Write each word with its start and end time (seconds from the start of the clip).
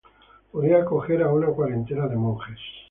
Podía 0.51 0.79
acoger 0.81 1.21
a 1.21 1.31
una 1.31 1.45
cuarentena 1.49 2.07
de 2.07 2.15
monjes. 2.15 2.57